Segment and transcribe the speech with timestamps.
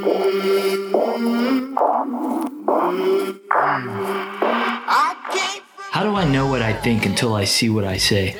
[0.00, 0.06] How
[6.02, 8.34] do I know what I think until I see what I say?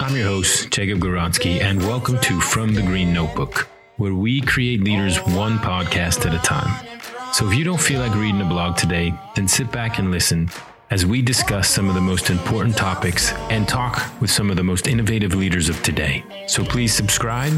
[0.00, 4.82] I'm your host, Jacob Goronsky, and welcome to From the Green Notebook, where we create
[4.82, 6.88] leaders one podcast at a time.
[7.32, 10.50] So if you don't feel like reading a blog today, then sit back and listen
[10.90, 14.64] as we discuss some of the most important topics and talk with some of the
[14.64, 16.24] most innovative leaders of today.
[16.48, 17.52] So please subscribe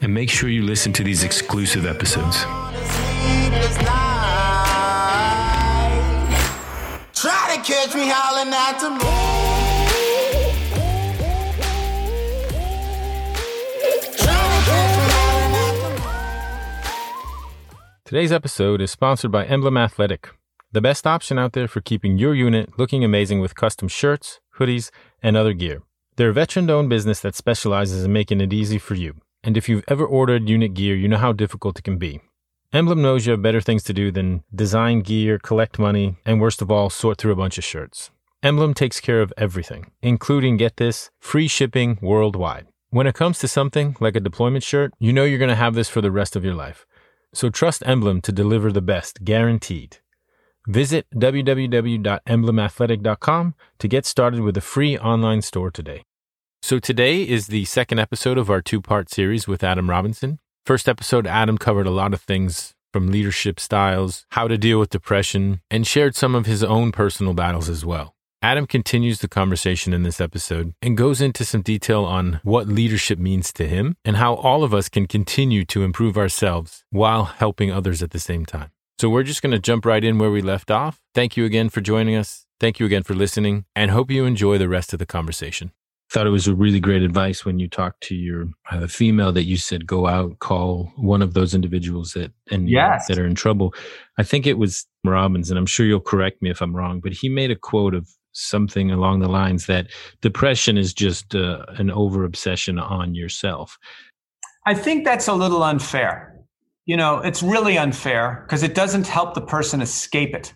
[0.00, 2.38] and make sure you listen to these exclusive episodes.
[7.14, 9.38] Try to catch me howling at the moon.
[18.04, 20.30] Today's episode is sponsored by Emblem Athletic,
[20.72, 24.90] the best option out there for keeping your unit looking amazing with custom shirts, hoodies,
[25.22, 25.82] and other gear.
[26.16, 29.16] They're a veteran owned business that specializes in making it easy for you.
[29.42, 32.20] And if you've ever ordered unit gear, you know how difficult it can be.
[32.72, 36.60] Emblem knows you have better things to do than design gear, collect money, and worst
[36.60, 38.10] of all, sort through a bunch of shirts.
[38.42, 42.66] Emblem takes care of everything, including, get this, free shipping worldwide.
[42.90, 45.74] When it comes to something like a deployment shirt, you know you're going to have
[45.74, 46.84] this for the rest of your life.
[47.32, 49.98] So trust Emblem to deliver the best, guaranteed.
[50.68, 56.02] Visit www.emblemathletic.com to get started with a free online store today.
[56.60, 60.40] So today is the second episode of our two-part series with Adam Robinson.
[60.66, 64.90] First episode, Adam covered a lot of things from leadership styles, how to deal with
[64.90, 68.14] depression, and shared some of his own personal battles as well.
[68.42, 73.18] Adam continues the conversation in this episode and goes into some detail on what leadership
[73.18, 77.72] means to him and how all of us can continue to improve ourselves while helping
[77.72, 78.70] others at the same time.
[79.00, 81.00] So we're just going to jump right in where we left off.
[81.14, 82.46] Thank you again for joining us.
[82.58, 85.70] Thank you again for listening and hope you enjoy the rest of the conversation.
[86.10, 89.44] Thought it was a really great advice when you talked to your uh, female that
[89.44, 93.06] you said go out, call one of those individuals that and Yes.
[93.06, 93.72] that are in trouble.
[94.16, 97.12] I think it was Robbins, and I'm sure you'll correct me if I'm wrong, but
[97.12, 99.88] he made a quote of something along the lines that
[100.22, 103.78] depression is just uh, an over obsession on yourself.
[104.66, 106.37] I think that's a little unfair.
[106.88, 110.54] You know, it's really unfair because it doesn't help the person escape it.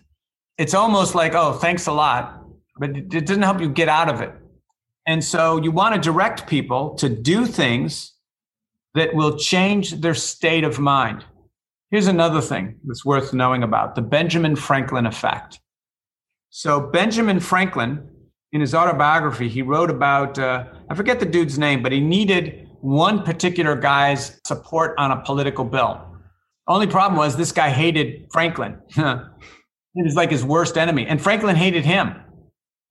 [0.57, 2.43] It's almost like, oh, thanks a lot,
[2.79, 4.31] but it doesn't help you get out of it.
[5.05, 8.13] And so you want to direct people to do things
[8.95, 11.23] that will change their state of mind.
[11.91, 15.59] Here's another thing that's worth knowing about the Benjamin Franklin effect.
[16.49, 18.07] So, Benjamin Franklin,
[18.51, 22.69] in his autobiography, he wrote about, uh, I forget the dude's name, but he needed
[22.81, 26.12] one particular guy's support on a political bill.
[26.67, 28.79] Only problem was this guy hated Franklin.
[28.95, 31.05] he was like his worst enemy.
[31.05, 32.15] And Franklin hated him,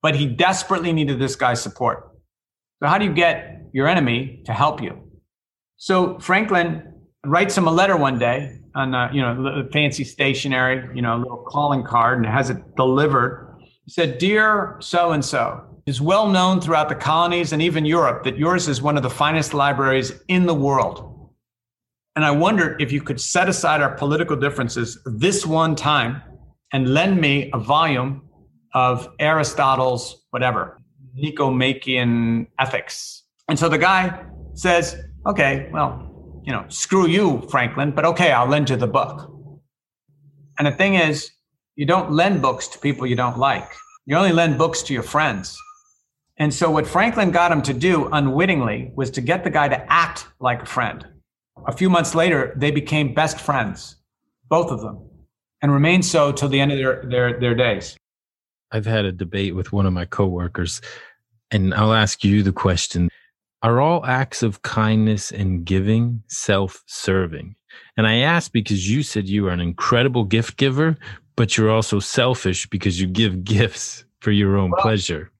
[0.01, 2.11] but he desperately needed this guy's support.
[2.81, 5.11] So, how do you get your enemy to help you?
[5.77, 6.93] So, Franklin
[7.25, 11.15] writes him a letter one day on, uh, you know, a fancy stationery, you know,
[11.15, 13.57] a little calling card, and has it delivered.
[13.85, 17.85] He said, Dear so and so, it is well known throughout the colonies and even
[17.85, 21.12] Europe that yours is one of the finest libraries in the world.
[22.15, 26.21] And I wondered if you could set aside our political differences this one time
[26.71, 28.29] and lend me a volume
[28.73, 30.81] of Aristotle's whatever,
[31.15, 33.23] Nicomachean Ethics.
[33.49, 38.47] And so the guy says, Okay, well, you know, screw you, Franklin, but okay, I'll
[38.47, 39.31] lend you the book.
[40.59, 41.31] And the thing is,
[41.75, 43.69] you don't lend books to people you don't like.
[44.05, 45.57] You only lend books to your friends.
[46.37, 49.91] And so what Franklin got him to do unwittingly was to get the guy to
[49.91, 51.07] act like a friend.
[51.67, 53.97] A few months later, they became best friends,
[54.49, 55.09] both of them,
[55.61, 57.95] and remained so till the end of their, their, their days.
[58.71, 60.81] I've had a debate with one of my coworkers,
[61.51, 63.09] and I'll ask you the question
[63.61, 67.55] Are all acts of kindness and giving self serving?
[67.97, 70.97] And I ask because you said you are an incredible gift giver,
[71.35, 75.31] but you're also selfish because you give gifts for your own Well, pleasure.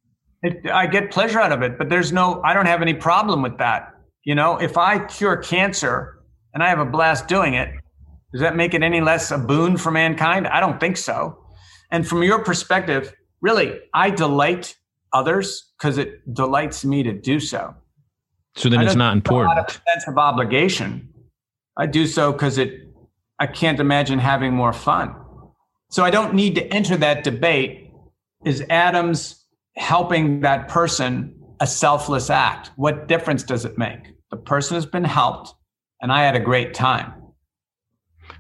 [0.44, 3.42] It, I get pleasure out of it, but there's no, I don't have any problem
[3.42, 3.93] with that.
[4.24, 6.20] You know, if I cure cancer
[6.54, 7.70] and I have a blast doing it,
[8.32, 10.48] does that make it any less a boon for mankind?
[10.48, 11.38] I don't think so.
[11.92, 14.76] And from your perspective, really, I delight
[15.12, 17.76] others because it delights me to do so.
[18.56, 19.70] So then it's not do so Out of important.
[19.70, 21.10] a sense of obligation.
[21.78, 22.88] I do so because it,
[23.40, 25.16] I can't imagine having more fun.
[25.92, 27.92] So I don't need to enter that debate.
[28.46, 32.72] Is Adams helping that person a selfless act?
[32.76, 34.13] What difference does it make?
[34.34, 35.54] The person has been helped,
[36.02, 37.14] and I had a great time.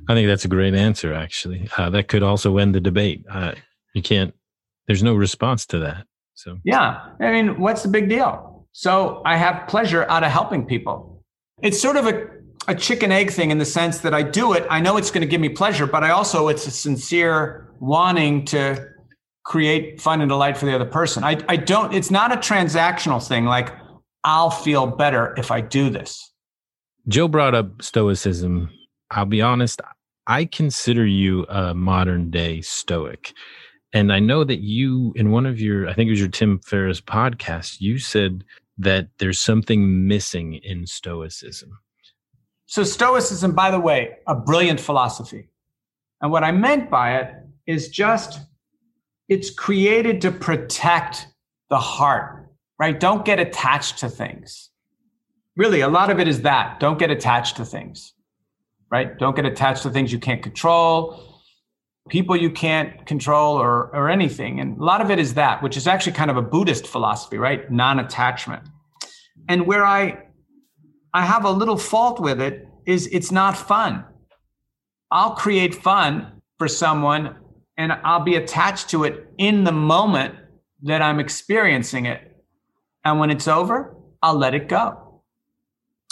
[0.10, 1.69] I think that's a great answer, actually.
[1.78, 3.24] Uh, that could also end the debate.
[3.30, 3.51] Uh,
[3.94, 4.34] you can't,
[4.88, 6.07] there's no response to that.
[6.34, 7.10] So Yeah.
[7.22, 8.66] I mean, what's the big deal?
[8.72, 11.24] So I have pleasure out of helping people.
[11.62, 12.28] It's sort of a,
[12.68, 14.66] a chicken egg thing in the sense that I do it.
[14.72, 18.45] I know it's going to give me pleasure, but I also, it's a sincere wanting
[18.45, 18.84] to
[19.45, 21.24] create fun and delight for the other person.
[21.24, 23.82] I, I don't, it's not a transactional thing like
[24.23, 26.33] I'll feel better if I do this.
[27.07, 28.69] Joe brought up Stoicism.
[29.11, 29.81] I'll be honest,
[30.27, 33.33] I consider you a modern day Stoic.
[33.91, 36.59] And I know that you, in one of your, I think it was your Tim
[36.59, 38.43] Ferriss podcast, you said
[38.77, 41.77] that there's something missing in Stoicism.
[42.65, 45.49] So, Stoicism, by the way, a brilliant philosophy.
[46.21, 47.33] And what I meant by it
[47.67, 48.39] is just
[49.29, 51.27] it's created to protect
[51.69, 52.49] the heart,
[52.79, 52.99] right?
[52.99, 54.69] Don't get attached to things.
[55.55, 56.79] Really, a lot of it is that.
[56.79, 58.13] Don't get attached to things,
[58.89, 59.17] right?
[59.17, 61.41] Don't get attached to things you can't control,
[62.09, 64.59] people you can't control, or, or anything.
[64.59, 67.37] And a lot of it is that, which is actually kind of a Buddhist philosophy,
[67.37, 67.71] right?
[67.71, 68.63] Non attachment.
[69.47, 70.27] And where I,
[71.13, 74.05] I have a little fault with it is it's not fun.
[75.11, 77.35] I'll create fun for someone
[77.77, 80.35] and I'll be attached to it in the moment
[80.83, 82.32] that I'm experiencing it.
[83.05, 85.21] And when it's over, I'll let it go.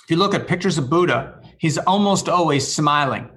[0.03, 3.29] If you look at pictures of Buddha, he's almost always smiling.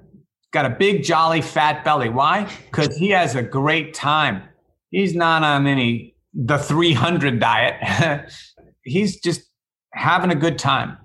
[0.52, 2.08] Got a big, jolly, fat belly.
[2.08, 2.50] Why?
[2.66, 4.42] Because he has a great time.
[4.90, 8.30] He's not on any the 300 diet.
[8.82, 9.42] he's just
[9.92, 10.98] having a good time.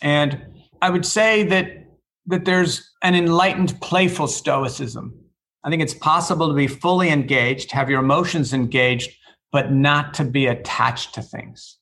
[0.00, 0.40] And
[0.80, 1.78] I would say that
[2.26, 5.22] that there's an enlightened, playful stoicism
[5.64, 9.10] I think it's possible to be fully engaged, have your emotions engaged,
[9.52, 11.78] but not to be attached to things.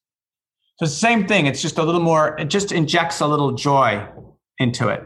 [0.81, 1.45] So it's the same thing.
[1.45, 4.03] It's just a little more, it just injects a little joy
[4.59, 5.03] into it.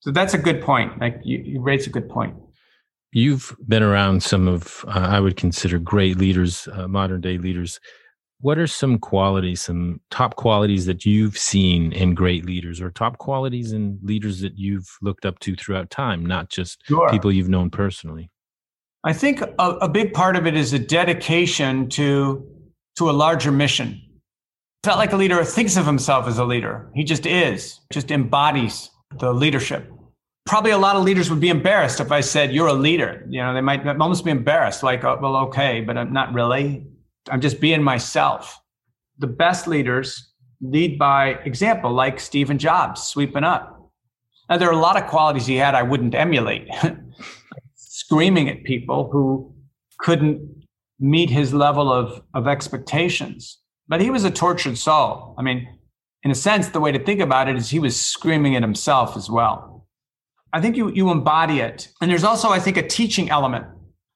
[0.00, 1.00] So that's a good point.
[1.00, 2.36] Like you, you raise a good point.
[3.10, 7.80] You've been around some of, uh, I would consider great leaders, uh, modern day leaders.
[8.42, 13.16] What are some qualities, some top qualities that you've seen in great leaders, or top
[13.16, 17.08] qualities in leaders that you've looked up to throughout time, not just sure.
[17.08, 18.30] people you've known personally?
[19.04, 22.46] I think a, a big part of it is a dedication to
[22.98, 24.03] to a larger mission.
[24.84, 26.90] It's not like a leader thinks of himself as a leader.
[26.94, 29.90] He just is, just embodies the leadership.
[30.44, 33.24] Probably a lot of leaders would be embarrassed if I said, You're a leader.
[33.30, 36.86] You know, they might almost be embarrassed, like, oh, Well, okay, but I'm not really.
[37.30, 38.60] I'm just being myself.
[39.16, 43.90] The best leaders lead by example, like Stephen Jobs sweeping up.
[44.50, 46.68] Now, there are a lot of qualities he had I wouldn't emulate.
[47.76, 49.54] Screaming at people who
[49.98, 50.66] couldn't
[51.00, 53.60] meet his level of, of expectations.
[53.88, 55.34] But he was a tortured soul.
[55.38, 55.68] I mean,
[56.22, 59.16] in a sense, the way to think about it is he was screaming at himself
[59.16, 59.86] as well.
[60.52, 61.88] I think you, you embody it.
[62.00, 63.66] And there's also, I think, a teaching element.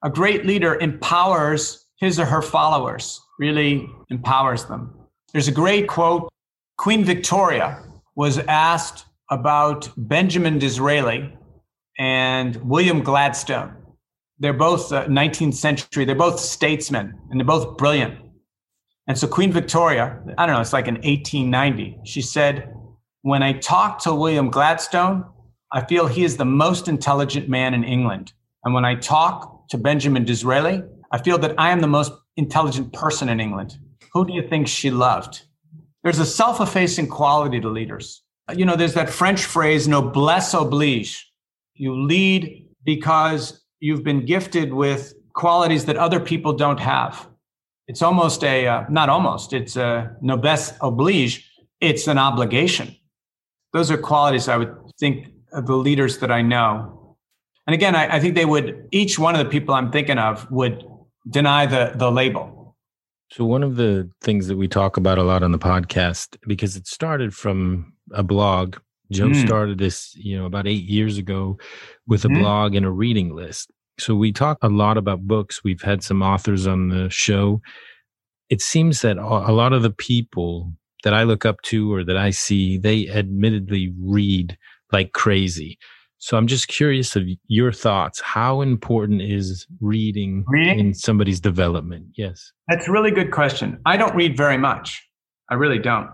[0.02, 4.94] A great leader empowers his or her followers, really empowers them.
[5.32, 6.30] There's a great quote
[6.78, 7.82] Queen Victoria
[8.14, 11.36] was asked about Benjamin Disraeli
[11.98, 13.74] and William Gladstone.
[14.38, 18.16] They're both uh, 19th century, they're both statesmen, and they're both brilliant.
[19.08, 22.74] And so Queen Victoria, I don't know, it's like in 1890, she said,
[23.22, 25.24] When I talk to William Gladstone,
[25.72, 28.32] I feel he is the most intelligent man in England.
[28.64, 32.92] And when I talk to Benjamin Disraeli, I feel that I am the most intelligent
[32.92, 33.78] person in England.
[34.12, 35.42] Who do you think she loved?
[36.04, 38.22] There's a self effacing quality to leaders.
[38.54, 41.30] You know, there's that French phrase, noblesse oblige.
[41.74, 47.28] You lead because you've been gifted with qualities that other people don't have.
[47.88, 51.50] It's almost a, uh, not almost, it's a noblesse oblige.
[51.80, 52.94] It's an obligation.
[53.72, 57.16] Those are qualities I would think of the leaders that I know.
[57.66, 60.50] And again, I, I think they would, each one of the people I'm thinking of
[60.50, 60.84] would
[61.30, 62.76] deny the the label.
[63.30, 66.76] So one of the things that we talk about a lot on the podcast because
[66.76, 68.76] it started from a blog.
[69.10, 69.46] Joe mm.
[69.46, 71.58] started this, you know, about 8 years ago
[72.06, 72.40] with a mm.
[72.40, 73.70] blog and a reading list.
[73.98, 75.62] So we talk a lot about books.
[75.64, 77.60] We've had some authors on the show.
[78.48, 80.72] It seems that a lot of the people
[81.04, 84.56] that I look up to or that I see, they admittedly read
[84.92, 85.78] like crazy.
[86.18, 88.20] So I'm just curious of your thoughts.
[88.20, 92.06] How important is reading, reading, in somebody's development?
[92.16, 92.52] Yes.
[92.68, 93.78] That's a really good question.
[93.86, 95.06] I don't read very much.
[95.48, 96.10] I really don't.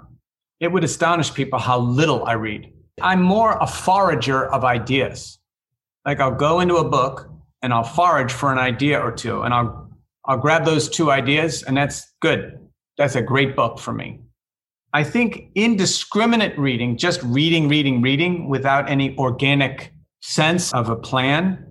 [0.61, 2.71] It would astonish people how little I read.
[3.01, 5.39] I'm more a forager of ideas.
[6.05, 7.31] Like I'll go into a book
[7.65, 9.91] and I'll forage for an idea or two and I'll
[10.27, 12.59] I'll grab those two ideas and that's good.
[12.99, 14.21] That's a great book for me.
[14.93, 21.67] I think indiscriminate reading, just reading, reading, reading without any organic sense of a plan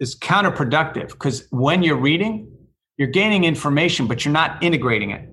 [0.00, 2.52] is counterproductive because when you're reading,
[2.96, 5.28] you're gaining information, but you're not integrating it.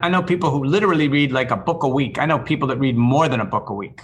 [0.00, 2.18] I know people who literally read like a book a week.
[2.18, 4.02] I know people that read more than a book a week.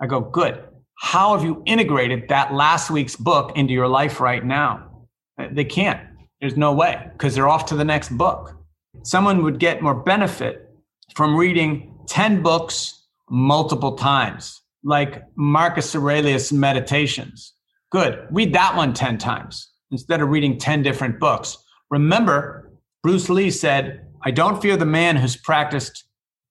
[0.00, 0.64] I go, good.
[0.98, 5.06] How have you integrated that last week's book into your life right now?
[5.38, 6.00] Uh, they can't.
[6.40, 8.56] There's no way because they're off to the next book.
[9.02, 10.70] Someone would get more benefit
[11.14, 17.54] from reading 10 books multiple times, like Marcus Aurelius' Meditations.
[17.90, 18.26] Good.
[18.30, 21.58] Read that one 10 times instead of reading 10 different books.
[21.90, 22.72] Remember,
[23.02, 26.04] Bruce Lee said, I don't fear the man who's practiced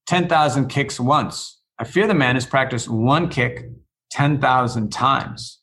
[0.07, 1.60] 10,000 kicks once.
[1.79, 3.69] I fear the man who's practiced one kick
[4.12, 5.60] 10,000 times.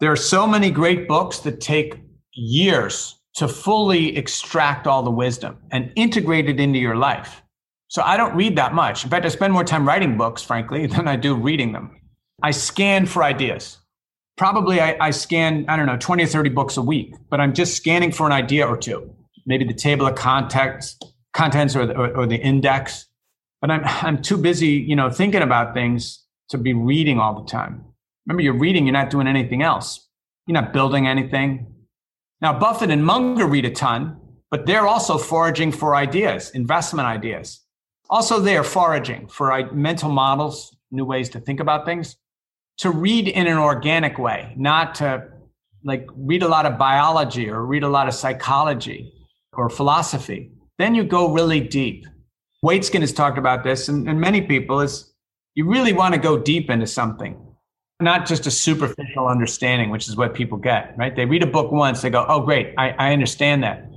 [0.00, 2.00] There are so many great books that take
[2.32, 7.42] years to fully extract all the wisdom and integrate it into your life.
[7.88, 9.04] So I don't read that much.
[9.04, 12.00] In fact, I spend more time writing books, frankly, than I do reading them.
[12.42, 13.78] I scan for ideas.
[14.36, 17.54] Probably I, I scan, I don't know, 20 or 30 books a week, but I'm
[17.54, 19.14] just scanning for an idea or two.
[19.46, 23.06] Maybe the table of context, contents or the, or, or the index.
[23.60, 27.50] But I'm, I'm too busy, you know, thinking about things to be reading all the
[27.50, 27.84] time.
[28.26, 30.08] Remember, you're reading, you're not doing anything else.
[30.46, 31.74] You're not building anything.
[32.40, 37.60] Now, Buffett and Munger read a ton, but they're also foraging for ideas, investment ideas.
[38.10, 42.16] Also, they are foraging for mental models, new ways to think about things,
[42.78, 45.24] to read in an organic way, not to
[45.84, 49.12] like read a lot of biology or read a lot of psychology
[49.52, 50.50] or philosophy.
[50.78, 52.06] Then you go really deep.
[52.64, 55.07] Waitzkin has talked about this, and, and many people is
[55.58, 57.36] you really want to go deep into something,
[57.98, 61.16] not just a superficial understanding, which is what people get, right?
[61.16, 63.90] They read a book once, they go, oh, great, I, I understand that.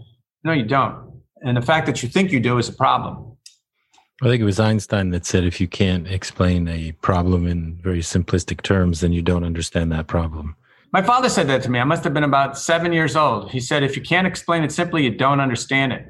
[0.44, 1.22] No, you don't.
[1.44, 3.38] And the fact that you think you do is a problem.
[4.24, 8.02] I think it was Einstein that said if you can't explain a problem in very
[8.02, 10.56] simplistic terms, then you don't understand that problem.
[10.92, 11.78] My father said that to me.
[11.78, 13.52] I must have been about seven years old.
[13.52, 16.08] He said, if you can't explain it simply, you don't understand it.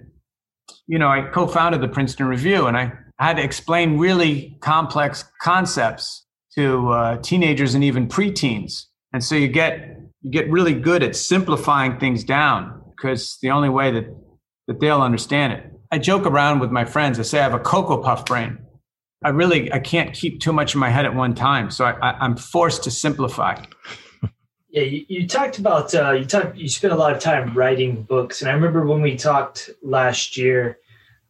[0.88, 2.94] You know, I co founded the Princeton Review and I
[3.28, 6.26] had to explain really complex concepts
[6.56, 8.86] to uh, teenagers and even preteens.
[9.14, 13.70] And so you get you get really good at simplifying things down because the only
[13.70, 14.06] way that
[14.68, 15.72] that they'll understand it.
[15.92, 17.20] I joke around with my friends.
[17.20, 18.58] I say I have a cocoa puff brain.
[19.24, 21.92] I really I can't keep too much in my head at one time, so I,
[22.02, 23.64] I, I'm forced to simplify.
[24.74, 28.04] Yeah, you, you talked about uh, you talked you spent a lot of time writing
[28.04, 30.80] books, and I remember when we talked last year,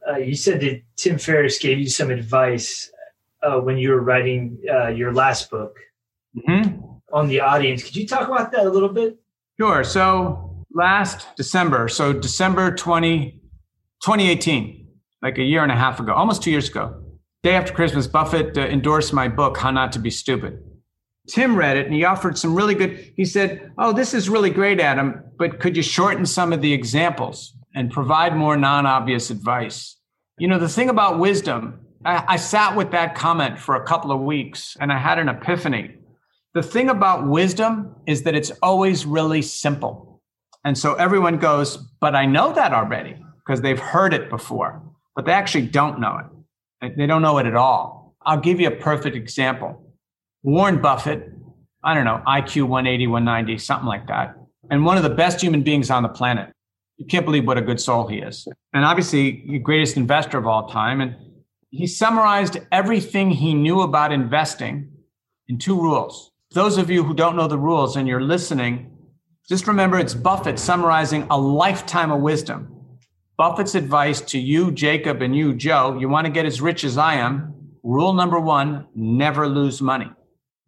[0.07, 2.91] uh, you said that Tim Ferriss gave you some advice
[3.43, 5.77] uh, when you were writing uh, your last book
[6.35, 6.79] mm-hmm.
[7.13, 7.83] on the audience.
[7.83, 9.17] Could you talk about that a little bit?
[9.59, 9.83] Sure.
[9.83, 13.39] So last December, so December 20,
[14.03, 14.87] 2018,
[15.21, 17.03] like a year and a half ago, almost two years ago,
[17.43, 20.63] day after Christmas, Buffett uh, endorsed my book, How Not to Be Stupid.
[21.27, 23.13] Tim read it and he offered some really good.
[23.15, 26.73] He said, Oh, this is really great, Adam, but could you shorten some of the
[26.73, 29.97] examples and provide more non obvious advice?
[30.37, 34.11] You know, the thing about wisdom, I, I, sat with that comment for a couple
[34.11, 35.95] of weeks and I had an epiphany.
[36.53, 40.21] The thing about wisdom is that it's always really simple.
[40.63, 44.81] And so everyone goes, But I know that already because they've heard it before,
[45.15, 46.19] but they actually don't know
[46.81, 46.97] it.
[46.97, 48.15] They don't know it at all.
[48.25, 49.83] I'll give you a perfect example.
[50.43, 51.31] Warren Buffett,
[51.83, 54.35] I don't know, IQ 180, 190, something like that,
[54.69, 56.51] and one of the best human beings on the planet.
[57.01, 58.47] You can't believe what a good soul he is.
[58.73, 61.01] And obviously, the greatest investor of all time.
[61.01, 61.15] And
[61.71, 64.91] he summarized everything he knew about investing
[65.47, 66.31] in two rules.
[66.51, 68.95] Those of you who don't know the rules and you're listening,
[69.49, 72.99] just remember it's Buffett summarizing a lifetime of wisdom.
[73.35, 76.99] Buffett's advice to you, Jacob, and you, Joe, you want to get as rich as
[76.99, 77.71] I am.
[77.81, 80.11] Rule number one never lose money.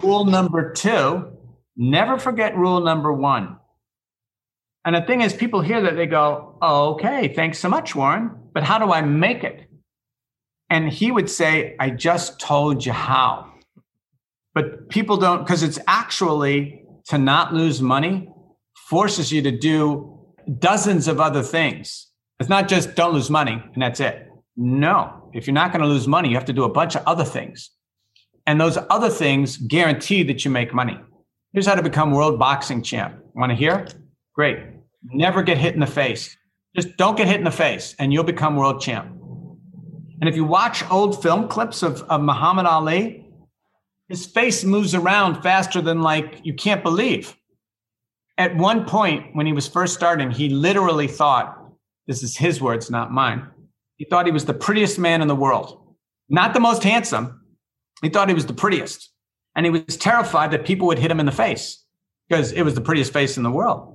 [0.02, 1.38] Rule number two,
[1.78, 3.58] never forget rule number one.
[4.86, 8.32] And the thing is, people hear that they go, oh, okay, thanks so much, Warren,
[8.54, 9.68] but how do I make it?
[10.70, 13.54] And he would say, I just told you how.
[14.54, 18.30] But people don't, because it's actually to not lose money
[18.90, 20.20] forces you to do
[20.60, 22.08] dozens of other things.
[22.40, 24.28] It's not just don't lose money and that's it.
[24.56, 27.04] No, if you're not going to lose money, you have to do a bunch of
[27.06, 27.72] other things.
[28.46, 31.00] And those other things guarantee that you make money.
[31.54, 33.16] Here's how to become world boxing champ.
[33.34, 33.88] Want to hear?
[34.36, 34.60] Great.
[35.04, 36.36] Never get hit in the face.
[36.76, 39.08] Just don't get hit in the face and you'll become world champ.
[40.20, 43.26] And if you watch old film clips of, of Muhammad Ali,
[44.08, 47.36] his face moves around faster than like you can't believe.
[48.38, 51.60] At one point, when he was first starting, he literally thought,
[52.08, 53.48] this is his words, not mine.
[53.98, 55.96] He thought he was the prettiest man in the world.
[56.30, 57.42] Not the most handsome,
[58.02, 59.12] he thought he was the prettiest.
[59.56, 61.86] And he was terrified that people would hit him in the face
[62.28, 63.93] because it was the prettiest face in the world.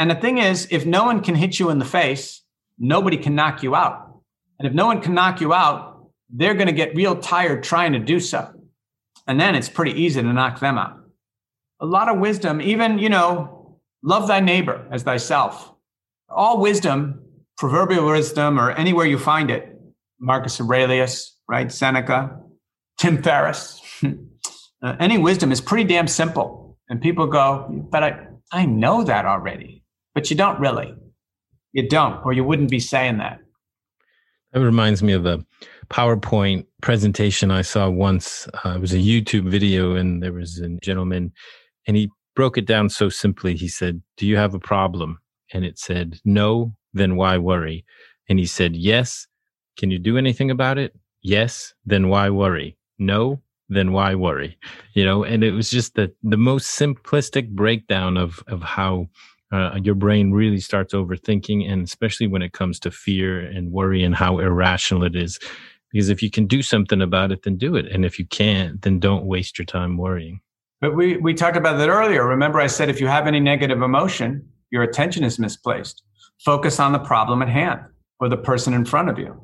[0.00, 2.42] And the thing is, if no one can hit you in the face,
[2.78, 4.22] nobody can knock you out.
[4.58, 7.92] And if no one can knock you out, they're going to get real tired trying
[7.92, 8.50] to do so.
[9.26, 10.96] And then it's pretty easy to knock them out.
[11.80, 15.70] A lot of wisdom, even, you know, love thy neighbor as thyself.
[16.30, 17.20] All wisdom,
[17.58, 19.78] proverbial wisdom, or anywhere you find it,
[20.18, 21.70] Marcus Aurelius, right?
[21.70, 22.40] Seneca,
[22.96, 23.82] Tim Ferriss.
[24.82, 26.78] uh, any wisdom is pretty damn simple.
[26.88, 29.79] And people go, but I, I know that already.
[30.20, 30.94] But you don't really.
[31.72, 33.38] You don't, or you wouldn't be saying that.
[34.52, 35.42] It reminds me of a
[35.88, 38.46] PowerPoint presentation I saw once.
[38.62, 41.32] Uh, it was a YouTube video, and there was a gentleman,
[41.86, 43.56] and he broke it down so simply.
[43.56, 45.20] He said, Do you have a problem?
[45.54, 47.86] And it said, No, then why worry?
[48.28, 49.26] And he said, Yes.
[49.78, 50.92] Can you do anything about it?
[51.22, 51.72] Yes.
[51.86, 52.76] Then why worry?
[52.98, 53.40] No.
[53.70, 54.58] Then why worry?
[54.92, 59.06] You know, and it was just the, the most simplistic breakdown of, of how
[59.52, 64.04] uh, your brain really starts overthinking and especially when it comes to fear and worry
[64.04, 65.38] and how irrational it is.
[65.92, 67.86] Because if you can do something about it then do it.
[67.86, 70.40] And if you can't then don't waste your time worrying.
[70.80, 72.26] But we we talked about that earlier.
[72.26, 76.02] Remember i said if you have any negative emotion your attention is misplaced.
[76.44, 77.80] Focus on the problem at hand
[78.20, 79.40] or the person in front of you.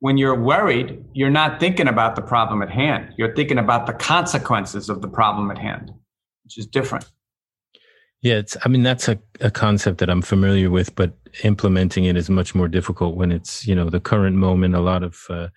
[0.00, 3.12] When you're worried you're not thinking about the problem at hand.
[3.18, 5.90] You're thinking about the consequences of the problem at hand
[6.44, 7.04] which is different
[8.24, 8.56] yeah, it's.
[8.64, 11.12] I mean, that's a, a concept that I'm familiar with, but
[11.42, 14.74] implementing it is much more difficult when it's you know the current moment.
[14.74, 15.48] A lot of uh,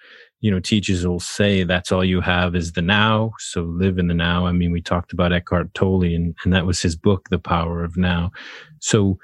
[0.42, 4.10] you know teachers will say that's all you have is the now, so live in
[4.10, 4.46] the now.
[4.46, 7.86] I mean, we talked about Eckhart Tolle, and and that was his book, The Power
[7.86, 8.32] of Now.
[8.80, 9.18] So,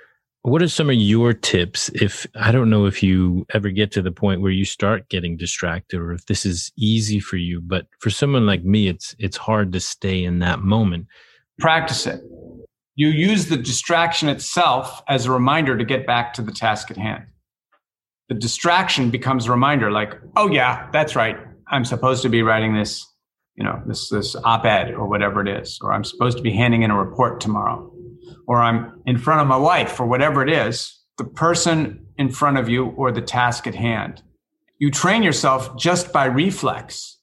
[0.43, 1.89] what are some of your tips?
[1.89, 5.35] If I don't know if you ever get to the point where you start getting
[5.35, 9.35] distracted, or if this is easy for you, but for someone like me, it's it's
[9.35, 11.07] hard to stay in that moment.
[11.59, 12.21] Practice it
[12.95, 16.97] you use the distraction itself as a reminder to get back to the task at
[16.97, 17.25] hand.
[18.29, 21.38] The distraction becomes a reminder like, oh yeah, that's right.
[21.67, 23.05] I'm supposed to be writing this,
[23.55, 26.83] you know, this this op-ed or whatever it is, or I'm supposed to be handing
[26.83, 27.91] in a report tomorrow,
[28.47, 32.58] or I'm in front of my wife or whatever it is, the person in front
[32.58, 34.21] of you or the task at hand.
[34.79, 37.17] You train yourself just by reflex.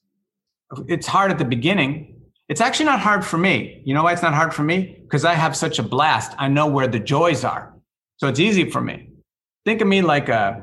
[0.87, 2.20] It's hard at the beginning
[2.51, 3.81] it's actually not hard for me.
[3.85, 4.97] You know why it's not hard for me?
[5.03, 6.33] Because I have such a blast.
[6.37, 7.73] I know where the joys are.
[8.17, 9.07] So it's easy for me.
[9.63, 10.61] Think of me like a,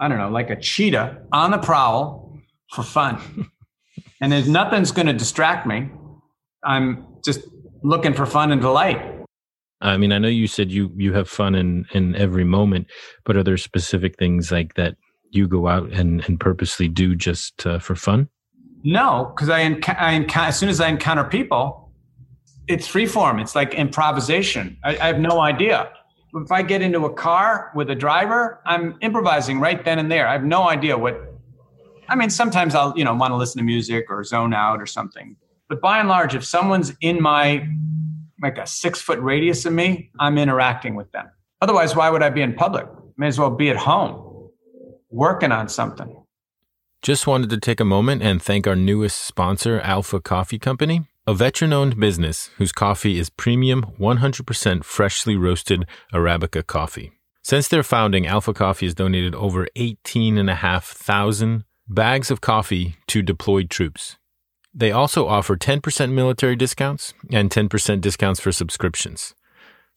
[0.00, 2.36] I don't know, like a cheetah on the prowl
[2.74, 3.20] for fun.
[4.20, 5.90] and there's nothing's going to distract me.
[6.64, 7.42] I'm just
[7.84, 9.00] looking for fun and delight.
[9.80, 12.88] I mean, I know you said you you have fun in in every moment,
[13.24, 14.96] but are there specific things like that
[15.30, 18.28] you go out and and purposely do just uh, for fun?
[18.84, 21.82] No, because I, enc- I as soon as I encounter people,
[22.68, 23.38] it's free form.
[23.38, 24.76] It's like improvisation.
[24.84, 25.90] I, I have no idea.
[26.34, 30.26] If I get into a car with a driver, I'm improvising right then and there.
[30.26, 31.20] I have no idea what.
[32.08, 34.86] I mean, sometimes I'll you know want to listen to music or zone out or
[34.86, 35.36] something.
[35.68, 37.66] But by and large, if someone's in my
[38.42, 41.30] like a six foot radius of me, I'm interacting with them.
[41.60, 42.86] Otherwise, why would I be in public?
[43.16, 44.50] May as well be at home,
[45.10, 46.21] working on something.
[47.02, 51.34] Just wanted to take a moment and thank our newest sponsor, Alpha Coffee Company, a
[51.34, 55.84] veteran owned business whose coffee is premium, 100% freshly roasted
[56.14, 57.10] Arabica coffee.
[57.42, 64.16] Since their founding, Alpha Coffee has donated over 18,500 bags of coffee to deployed troops.
[64.72, 69.34] They also offer 10% military discounts and 10% discounts for subscriptions.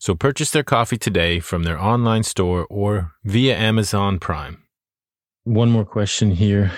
[0.00, 4.64] So purchase their coffee today from their online store or via Amazon Prime.
[5.44, 6.72] One more question here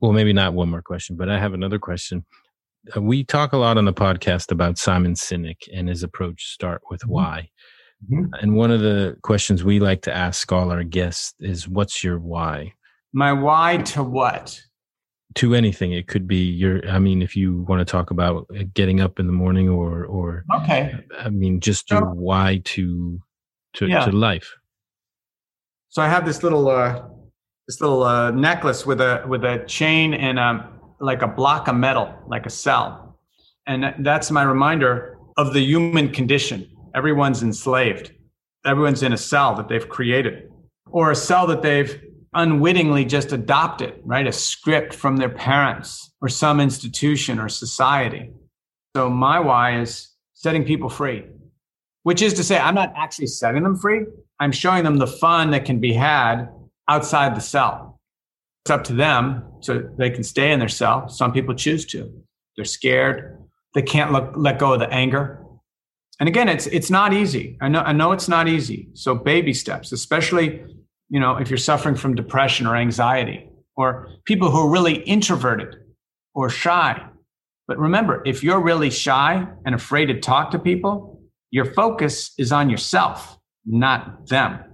[0.00, 2.24] well, maybe not one more question, but I have another question.
[2.96, 6.82] Uh, we talk a lot on the podcast about Simon Sinek and his approach start
[6.90, 7.12] with mm-hmm.
[7.12, 7.50] why.
[8.10, 8.32] Mm-hmm.
[8.40, 12.18] And one of the questions we like to ask all our guests is what's your
[12.18, 12.72] why?
[13.12, 14.58] My why to what?
[15.36, 15.92] To anything.
[15.92, 19.20] It could be your I mean if you want to talk about uh, getting up
[19.20, 20.94] in the morning or or Okay.
[21.18, 23.20] I mean just your why to
[23.74, 24.06] to yeah.
[24.06, 24.56] to life.
[25.88, 27.02] So I have this little uh
[27.70, 31.76] this little uh, necklace with a with a chain and a, like a block of
[31.76, 33.16] metal, like a cell,
[33.64, 36.68] and that's my reminder of the human condition.
[36.96, 38.10] Everyone's enslaved.
[38.66, 40.50] Everyone's in a cell that they've created,
[40.90, 42.02] or a cell that they've
[42.34, 44.26] unwittingly just adopted, right?
[44.26, 48.32] A script from their parents or some institution or society.
[48.96, 51.24] So my why is setting people free,
[52.02, 54.06] which is to say, I'm not actually setting them free.
[54.40, 56.48] I'm showing them the fun that can be had
[56.90, 58.00] outside the cell.
[58.64, 61.08] It's up to them so they can stay in their cell.
[61.08, 62.12] Some people choose to.
[62.56, 63.38] They're scared.
[63.74, 65.42] They can't look, let go of the anger.
[66.18, 67.56] And again, it's it's not easy.
[67.62, 68.90] I know I know it's not easy.
[68.92, 70.62] So baby steps, especially
[71.08, 75.76] you know if you're suffering from depression or anxiety or people who are really introverted
[76.34, 77.02] or shy.
[77.66, 82.52] But remember, if you're really shy and afraid to talk to people, your focus is
[82.52, 84.69] on yourself, not them.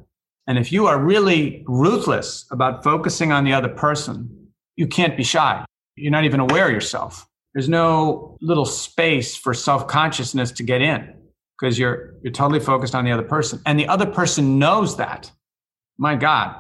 [0.46, 5.24] And if you are really ruthless about focusing on the other person, you can't be
[5.24, 5.64] shy.
[5.96, 7.26] You're not even aware of yourself.
[7.54, 11.14] There's no little space for self consciousness to get in
[11.59, 13.61] because you're, you're totally focused on the other person.
[13.64, 15.30] And the other person knows that.
[15.98, 16.54] My God,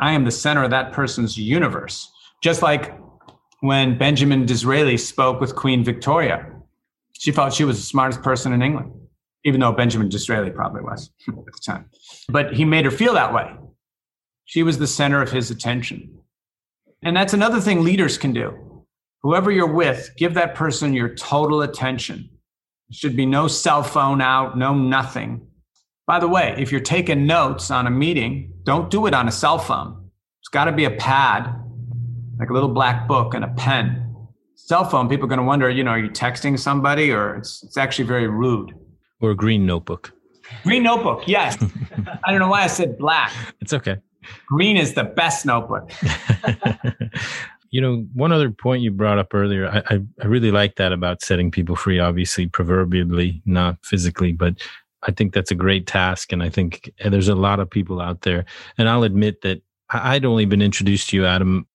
[0.00, 2.08] I am the center of that person's universe.
[2.42, 2.96] Just like
[3.60, 6.46] when Benjamin Disraeli spoke with Queen Victoria,
[7.12, 8.92] she thought she was the smartest person in England,
[9.44, 11.88] even though Benjamin Disraeli probably was at the time.
[12.28, 13.54] But he made her feel that way.
[14.44, 16.18] She was the center of his attention.
[17.02, 18.84] And that's another thing leaders can do.
[19.22, 22.30] Whoever you're with, give that person your total attention.
[22.88, 25.46] There should be no cell phone out, no nothing.
[26.06, 29.32] By the way, if you're taking notes on a meeting, don't do it on a
[29.32, 30.10] cell phone.
[30.40, 31.54] It's got to be a pad,
[32.38, 34.16] like a little black book and a pen.
[34.54, 37.62] Cell phone, people are going to wonder, you know, are you texting somebody or it's,
[37.62, 38.72] it's actually very rude.
[39.20, 40.12] Or a green notebook.
[40.62, 41.56] Green notebook, yes.
[42.24, 43.32] I don't know why I said black.
[43.60, 43.96] It's okay.
[44.46, 45.90] Green is the best notebook.
[47.70, 50.92] you know, one other point you brought up earlier, I, I, I really like that
[50.92, 54.54] about setting people free, obviously, proverbially, not physically, but
[55.02, 56.32] I think that's a great task.
[56.32, 58.44] And I think eh, there's a lot of people out there.
[58.76, 61.66] And I'll admit that I'd only been introduced to you, Adam,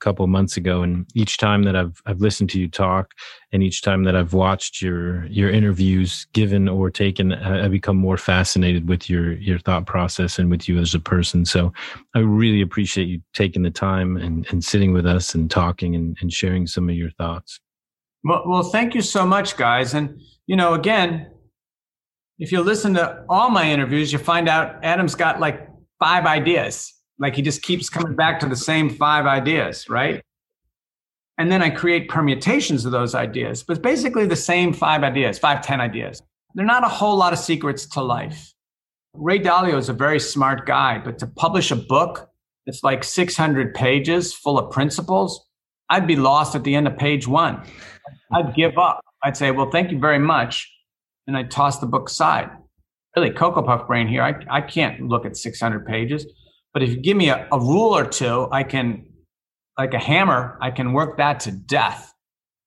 [0.00, 3.12] couple months ago and each time that I've I've listened to you talk
[3.52, 8.16] and each time that I've watched your your interviews given or taken I, become more
[8.16, 11.44] fascinated with your your thought process and with you as a person.
[11.44, 11.72] So
[12.14, 16.16] I really appreciate you taking the time and and sitting with us and talking and,
[16.20, 17.60] and sharing some of your thoughts.
[18.24, 19.94] Well, well thank you so much guys.
[19.94, 21.30] And you know again
[22.38, 26.95] if you listen to all my interviews you find out Adam's got like five ideas
[27.18, 30.22] like he just keeps coming back to the same five ideas, right?
[31.38, 35.62] And then I create permutations of those ideas, but basically the same five ideas, five,
[35.62, 36.22] ten ideas.
[36.54, 38.52] They're not a whole lot of secrets to life.
[39.14, 42.30] Ray Dalio is a very smart guy, but to publish a book
[42.64, 45.46] that's like 600 pages full of principles,
[45.88, 47.62] I'd be lost at the end of page one.
[48.32, 49.00] I'd give up.
[49.22, 50.70] I'd say, well, thank you very much.
[51.26, 52.50] And I'd toss the book aside.
[53.16, 54.22] Really, Cocoa Puff brain here.
[54.22, 56.26] I, I can't look at 600 pages.
[56.76, 59.06] But if you give me a, a rule or two, I can,
[59.78, 62.12] like a hammer, I can work that to death.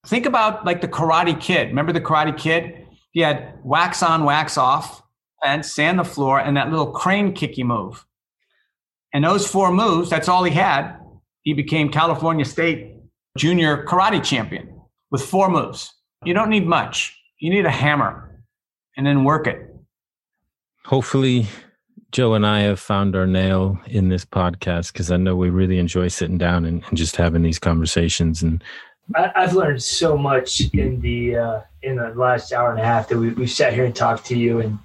[0.07, 1.67] Think about like the Karate Kid.
[1.67, 2.87] Remember the Karate Kid?
[3.11, 5.03] He had wax on, wax off,
[5.45, 8.03] and sand the floor, and that little crane kicky move.
[9.13, 10.95] And those four moves, that's all he had.
[11.43, 12.95] He became California State
[13.37, 15.93] junior karate champion with four moves.
[16.25, 17.15] You don't need much.
[17.37, 18.43] You need a hammer
[18.97, 19.71] and then work it.
[20.85, 21.45] Hopefully,
[22.11, 25.77] Joe and I have found our nail in this podcast because I know we really
[25.77, 28.41] enjoy sitting down and, and just having these conversations.
[28.41, 28.63] And
[29.15, 33.07] I, have learned so much in the uh, in the last hour and a half
[33.09, 34.59] that we, we've sat here and talked to you.
[34.59, 34.79] And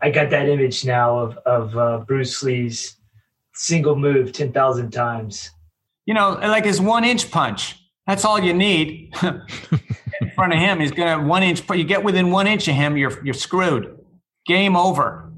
[0.00, 2.96] I got that image now of of uh, Bruce Lee's
[3.52, 5.50] single move ten thousand times.
[6.06, 7.78] You know, like his one inch punch.
[8.06, 9.14] That's all you need.
[9.22, 11.62] in front of him, he's gonna one inch.
[11.70, 13.98] You get within one inch of him, you're you're screwed.
[14.46, 15.30] Game over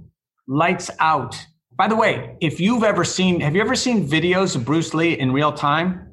[0.48, 1.36] lights out.
[1.76, 5.18] By the way, if you've ever seen, have you ever seen videos of Bruce Lee
[5.18, 6.08] in real time?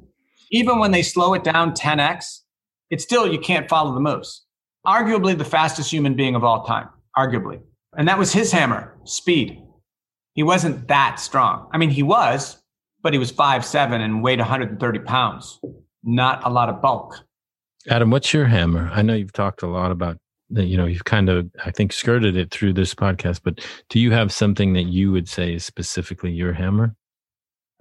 [0.51, 2.39] Even when they slow it down 10x,
[2.89, 4.45] it's still, you can't follow the moves.
[4.85, 7.61] Arguably the fastest human being of all time, arguably.
[7.95, 9.61] And that was his hammer, speed.
[10.33, 11.69] He wasn't that strong.
[11.71, 12.57] I mean, he was,
[13.01, 15.59] but he was five seven and weighed 130 pounds.
[16.03, 17.19] Not a lot of bulk.
[17.89, 18.89] Adam, what's your hammer?
[18.93, 20.17] I know you've talked a lot about
[20.55, 24.11] you know you've kind of i think skirted it through this podcast but do you
[24.11, 26.95] have something that you would say is specifically your hammer?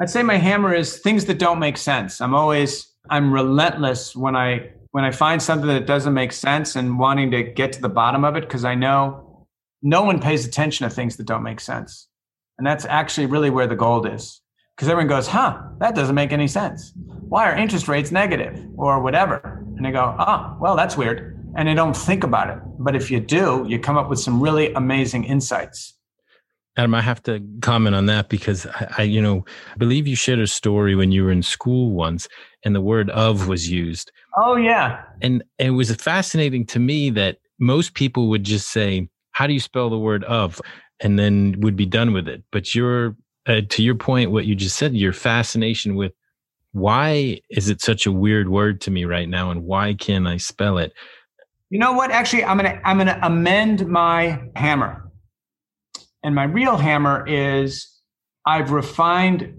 [0.01, 2.21] I'd say my hammer is things that don't make sense.
[2.21, 6.99] I'm always i'm relentless when i when i find something that doesn't make sense and
[6.99, 9.33] wanting to get to the bottom of it because i know
[9.83, 12.09] no one pays attention to things that don't make sense.
[12.59, 14.41] And that's actually really where the gold is.
[14.77, 16.93] Because everyone goes huh that doesn't make any sense.
[17.29, 18.65] Why are interest rates negative?
[18.77, 19.65] or whatever.
[19.77, 22.59] And they go oh well that's weird and they don't think about it.
[22.79, 25.95] But if you do, you come up with some really amazing insights.
[26.77, 29.45] Adam, I have to comment on that because I, I, you know,
[29.77, 32.29] believe you shared a story when you were in school once
[32.65, 34.11] and the word of was used.
[34.38, 35.03] Oh, yeah.
[35.21, 39.61] And it was fascinating to me that most people would just say, How do you
[39.61, 40.61] spell the word of?
[41.01, 42.43] And then would be done with it.
[42.51, 46.12] But your, uh, to your point, what you just said, your fascination with
[46.73, 50.38] why is it such a weird word to me right now and why can't I
[50.38, 50.95] spell it?
[51.73, 52.11] You know what?
[52.11, 55.11] Actually, I'm gonna I'm gonna amend my hammer.
[56.23, 57.99] And my real hammer is
[58.47, 59.55] I've refined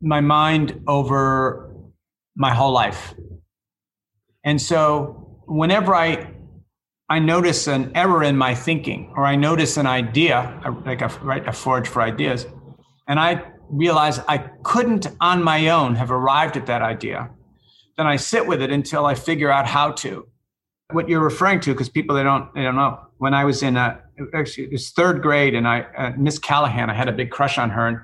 [0.00, 1.72] my mind over
[2.34, 3.14] my whole life.
[4.44, 6.34] And so whenever I
[7.08, 11.52] I notice an error in my thinking or I notice an idea, like I a
[11.52, 12.44] forge for ideas,
[13.06, 17.30] and I realize I couldn't on my own have arrived at that idea,
[17.96, 20.26] then I sit with it until I figure out how to.
[20.94, 23.00] What you're referring to, because people they don't they don't know.
[23.18, 24.00] When I was in a
[24.34, 27.58] actually it was third grade, and I uh, Miss Callahan, I had a big crush
[27.58, 27.98] on her, and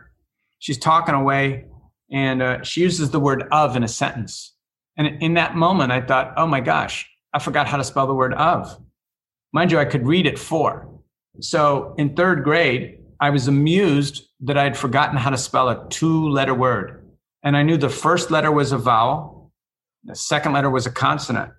[0.59, 1.67] she's talking away,
[2.11, 4.55] and uh, she uses the word of in a sentence,
[4.97, 8.15] and in that moment, I thought, oh my gosh, I forgot how to spell the
[8.15, 8.79] word of.
[9.53, 10.89] Mind you, I could read it for.
[11.41, 15.89] So in third grade, I was amused that I had forgotten how to spell a
[15.89, 17.05] two letter word.
[17.43, 19.53] And I knew the first letter was a vowel,
[20.05, 21.53] the second letter was a consonant.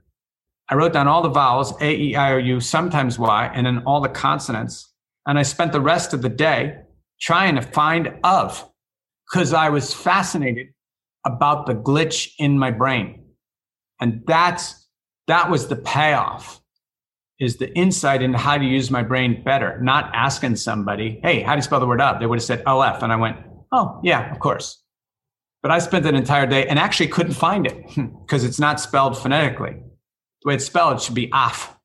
[0.69, 3.83] I wrote down all the vowels, A, E, I, O, U, sometimes Y, and then
[3.85, 4.93] all the consonants.
[5.25, 6.77] And I spent the rest of the day
[7.19, 8.69] trying to find of
[9.29, 10.67] because I was fascinated
[11.25, 13.25] about the glitch in my brain.
[13.99, 14.87] And that's,
[15.27, 16.61] that was the payoff
[17.39, 21.53] is the insight into how to use my brain better, not asking somebody, hey, how
[21.53, 22.19] do you spell the word up?
[22.19, 23.01] They would have said OF.
[23.01, 23.37] And I went,
[23.71, 24.83] oh, yeah, of course.
[25.61, 29.17] But I spent an entire day and actually couldn't find it because it's not spelled
[29.17, 29.77] phonetically.
[30.43, 31.77] The way it's spelled should be off.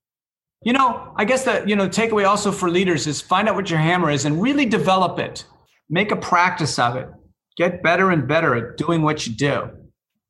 [0.63, 3.69] You know, I guess the you know takeaway also for leaders is find out what
[3.69, 5.45] your hammer is and really develop it.
[5.91, 7.09] Make a practice of it.
[7.57, 9.71] Get better and better at doing what you do.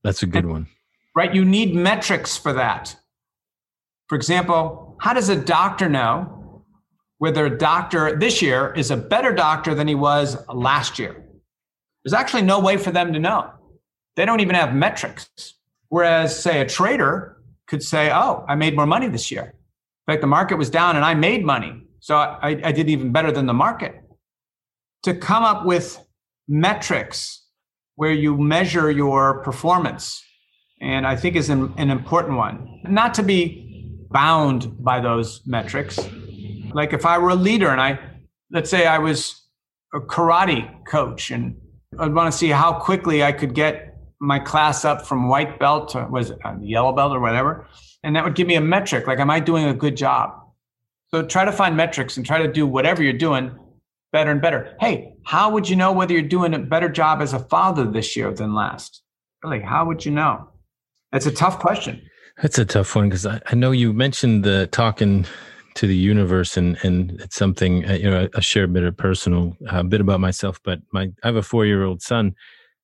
[0.03, 0.67] That's a good one.
[1.15, 1.35] Right?
[1.35, 2.97] You need metrics for that.
[4.09, 6.65] For example, how does a doctor know
[7.19, 11.25] whether a doctor this year is a better doctor than he was last year?
[12.05, 13.51] There's actually no way for them to know.
[14.17, 15.31] They don't even have metrics.
[15.89, 19.55] Whereas, say, a trader could say, Oh, I made more money this year.
[20.07, 21.83] In fact, the market was down and I made money.
[22.01, 23.95] So I, I did even better than the market.
[25.05, 26.05] To come up with
[26.49, 27.47] metrics
[27.97, 30.23] where you measure your performance,
[30.81, 32.81] and I think is an, an important one.
[32.85, 35.99] Not to be bound by those metrics.
[36.73, 37.99] Like if I were a leader and I,
[38.51, 39.47] let's say I was
[39.95, 41.57] a karate coach and
[41.99, 45.91] I'd want to see how quickly I could get my class up from white belt
[45.91, 47.67] to was it uh, yellow belt or whatever.
[48.03, 49.07] And that would give me a metric.
[49.07, 50.41] Like, am I doing a good job?
[51.09, 53.57] So try to find metrics and try to do whatever you're doing
[54.13, 54.77] better and better.
[54.81, 58.17] Hey, how would you know whether you're doing a better job as a father this
[58.17, 59.03] year than last?
[59.43, 60.49] Really, how would you know?
[61.13, 62.03] That's a tough question.
[62.43, 65.27] That's a tough one because I, I know you mentioned the talking
[65.75, 68.97] to the universe and and it's something uh, you know I share a bit of
[68.97, 72.35] personal a uh, bit about myself but my I have a 4 year old son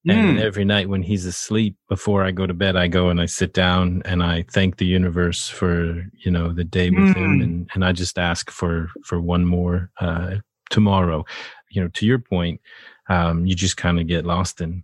[0.09, 0.41] and mm.
[0.41, 3.53] every night when he's asleep before I go to bed I go and I sit
[3.53, 7.17] down and I thank the universe for you know the day with mm.
[7.17, 10.37] him and and I just ask for for one more uh
[10.71, 11.25] tomorrow
[11.71, 12.61] you know to your point
[13.09, 14.83] um you just kind of get lost in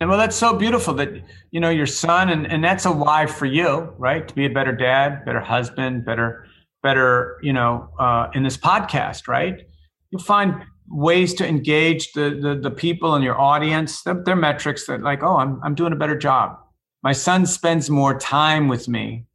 [0.00, 1.10] and well, that's so beautiful that
[1.50, 4.26] you know your son, and and that's a why for you, right?
[4.28, 6.46] To be a better dad, better husband, better,
[6.84, 9.66] better, you know, uh, in this podcast, right?
[10.10, 14.02] You'll find ways to engage the the, the people in your audience.
[14.02, 16.58] They're metrics that like, oh, I'm I'm doing a better job.
[17.02, 19.26] My son spends more time with me,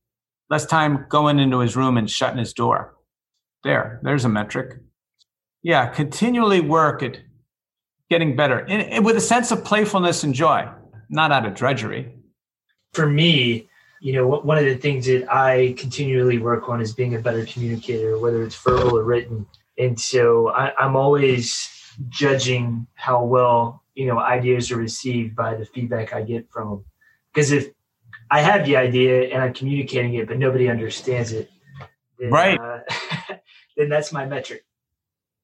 [0.49, 2.95] less time going into his room and shutting his door.
[3.63, 4.79] There, there's a metric.
[5.61, 7.19] Yeah, continually work at
[8.09, 10.67] getting better and, with a sense of playfulness and joy,
[11.09, 12.13] not out of drudgery.
[12.93, 13.69] For me,
[14.01, 17.45] you know, one of the things that I continually work on is being a better
[17.45, 19.47] communicator, whether it's verbal or written.
[19.77, 21.69] And so I, I'm always
[22.09, 26.85] judging how well, you know, ideas are received by the feedback I get from them.
[27.33, 27.69] Because if
[28.29, 31.49] I have the idea and I'm communicating it, but nobody understands it,
[32.19, 32.59] then, right?
[32.59, 32.79] Uh,
[33.77, 34.65] then that's my metric.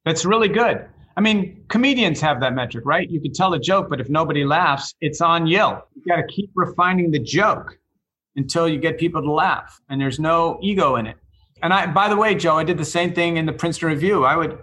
[0.06, 0.88] That's really good.
[1.18, 3.10] I mean, comedians have that metric, right?
[3.10, 5.58] You can tell a joke, but if nobody laughs, it's on you.
[5.58, 7.78] You got to keep refining the joke
[8.36, 11.18] until you get people to laugh, and there's no ego in it.
[11.62, 14.24] And I, by the way, Joe, I did the same thing in the Princeton Review.
[14.24, 14.60] I would,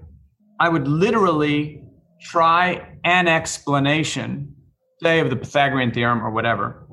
[0.60, 1.82] I would literally
[2.22, 4.54] try an explanation,
[5.02, 6.86] say of the Pythagorean theorem or whatever.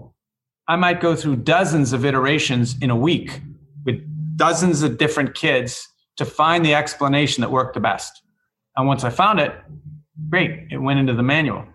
[0.67, 3.41] I might go through dozens of iterations in a week
[3.85, 4.01] with
[4.37, 5.87] dozens of different kids
[6.17, 8.21] to find the explanation that worked the best.
[8.75, 9.53] And once I found it,
[10.29, 11.65] great, it went into the manual.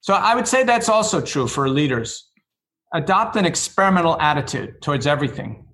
[0.00, 2.30] So I would say that's also true for leaders.
[2.94, 5.65] Adopt an experimental attitude towards everything.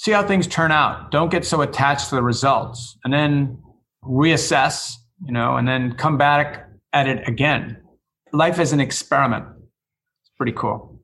[0.00, 1.10] See how things turn out.
[1.10, 3.62] Don't get so attached to the results and then
[4.02, 4.94] reassess,
[5.26, 7.76] you know, and then come back at it again.
[8.32, 9.44] Life is an experiment.
[10.22, 10.98] It's pretty cool.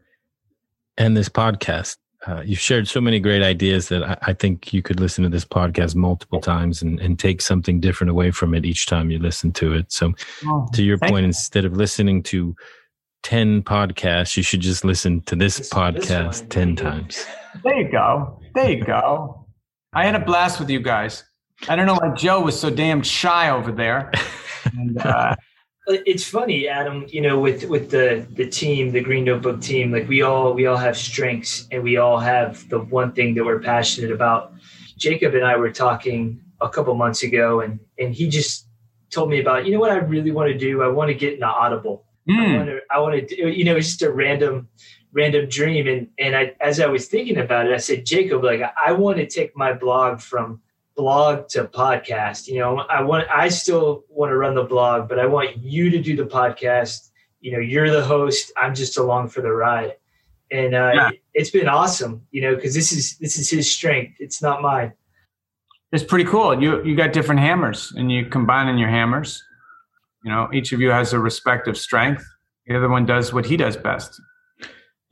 [0.97, 4.81] And this podcast uh, you've shared so many great ideas that I, I, think you
[4.81, 8.65] could listen to this podcast multiple times and, and, take something different away from it
[8.65, 9.93] each time you listen to it.
[9.93, 10.15] So,
[10.47, 11.27] oh, to your point, you.
[11.27, 12.57] instead of listening to
[13.25, 17.27] 10 podcasts, you should just listen to this, this podcast this 10 times.
[17.63, 18.41] There you go.
[18.55, 19.47] There you go.
[19.93, 21.25] I had a blast with you guys.
[21.69, 24.13] I don't know why Joe was so damn shy over there.
[24.77, 25.35] And, uh,
[25.87, 27.07] it's funny, Adam.
[27.09, 30.67] You know, with with the the team, the Green Notebook team, like we all we
[30.67, 34.53] all have strengths, and we all have the one thing that we're passionate about.
[34.99, 38.69] Jacob and I were talking a couple months ago, and and he just
[39.11, 40.83] told me about you know what I really want to do.
[40.83, 42.06] I want to get into Audible.
[42.29, 42.39] Mm.
[42.39, 44.69] I want to I want to do you know it's just a random
[45.17, 48.61] random dream, and and I as I was thinking about it, I said Jacob, like
[48.85, 50.61] I want to take my blog from
[50.97, 52.47] blog to podcast.
[52.47, 55.91] You know, I want I still want to run the blog, but I want you
[55.91, 57.11] to do the podcast.
[57.41, 58.53] You know, you're the host.
[58.57, 59.97] I'm just along for the ride,
[60.51, 61.11] and uh, yeah.
[61.35, 62.27] it's been awesome.
[62.31, 64.17] You know, because this is this is his strength.
[64.21, 64.93] It's not mine.
[65.93, 66.61] It's pretty cool.
[66.61, 69.43] You you got different hammers, and you combine in your hammers.
[70.27, 72.27] You know, each of you has a respective strength.
[72.67, 74.21] The other one does what he does best.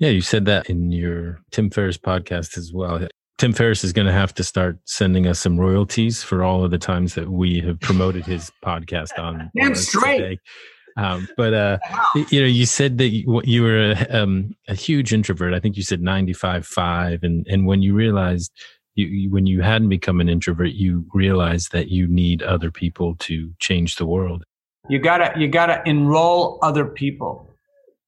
[0.00, 3.07] Yeah, you said that in your Tim Ferriss podcast as well.
[3.38, 6.72] Tim Ferriss is going to have to start sending us some royalties for all of
[6.72, 9.53] the times that we have promoted his podcast on.
[9.57, 10.40] Damn straight.
[10.96, 11.79] Um, but uh,
[12.31, 15.55] you know, you said that you, you were a, um, a, huge introvert.
[15.55, 18.53] I think you said ninety five five, and and when you realized
[18.94, 23.16] you, you, when you hadn't become an introvert, you realized that you need other people
[23.20, 24.44] to change the world.
[24.88, 27.50] You gotta you gotta enroll other people.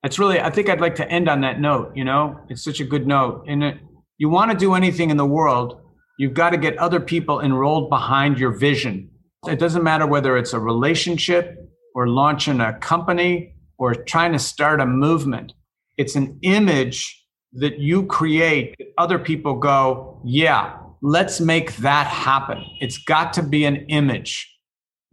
[0.03, 0.41] It's really.
[0.41, 1.93] I think I'd like to end on that note.
[1.97, 3.79] You know, it's such a good note, and it
[4.19, 5.81] you want to do anything in the world,
[6.19, 9.11] you've got to get other people enrolled behind your vision.
[9.47, 11.59] It doesn't matter whether it's a relationship
[11.95, 15.53] or launching a company or trying to start a movement.
[15.99, 22.65] It's an image that you create that other people go, yeah, let's make that happen.
[22.81, 24.51] It's got to be an image,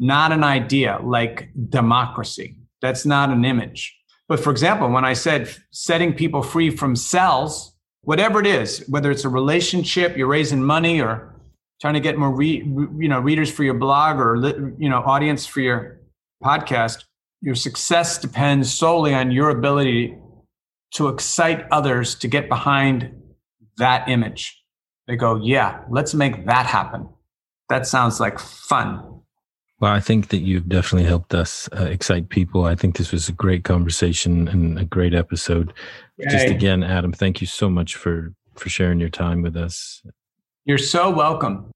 [0.03, 2.57] not an idea like democracy.
[2.81, 3.97] That's not an image.
[4.27, 9.11] But for example, when I said setting people free from cells, whatever it is, whether
[9.11, 11.33] it's a relationship, you're raising money, or
[11.79, 12.57] trying to get more re,
[12.97, 14.35] you know readers for your blog or
[14.77, 16.01] you know audience for your
[16.43, 17.05] podcast,
[17.41, 20.17] your success depends solely on your ability
[20.95, 23.09] to excite others to get behind
[23.77, 24.61] that image.
[25.07, 27.07] They go, yeah, let's make that happen.
[27.69, 29.12] That sounds like fun.
[29.83, 32.63] Well, I think that you've definitely helped us uh, excite people.
[32.63, 35.73] I think this was a great conversation and a great episode.
[36.15, 36.29] Yay.
[36.29, 40.01] Just again, Adam, thank you so much for for sharing your time with us.
[40.63, 41.69] You're so welcome.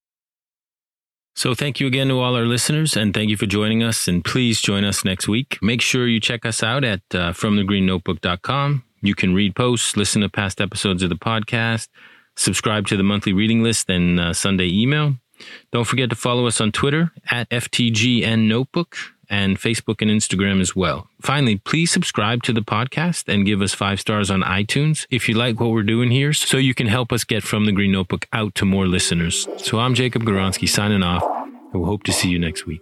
[1.35, 4.07] So, thank you again to all our listeners, and thank you for joining us.
[4.07, 5.57] And please join us next week.
[5.61, 8.85] Make sure you check us out at uh, FromTheGreenNotebook.com.
[9.01, 11.89] You can read posts, listen to past episodes of the podcast,
[12.37, 15.15] subscribe to the monthly reading list and uh, Sunday email.
[15.71, 18.97] Don't forget to follow us on Twitter at FTGN Notebook
[19.29, 21.09] and Facebook and Instagram as well.
[21.21, 25.35] Finally, please subscribe to the podcast and give us five stars on iTunes if you
[25.35, 28.27] like what we're doing here so you can help us get from the Green Notebook
[28.31, 29.47] out to more listeners.
[29.57, 32.81] So I'm Jacob Goronsky signing off and we'll hope to see you next week.